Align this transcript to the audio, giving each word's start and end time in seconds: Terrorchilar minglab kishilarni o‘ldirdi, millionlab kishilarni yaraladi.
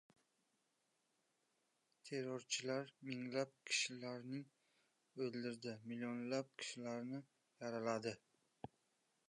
Terrorchilar 2.09 2.87
minglab 3.09 3.51
kishilarni 3.71 4.41
o‘ldirdi, 5.25 5.77
millionlab 5.93 6.53
kishilarni 6.63 7.21
yaraladi. 7.23 8.19